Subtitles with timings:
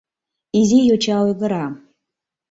[0.59, 1.65] Изи йоча ойгыра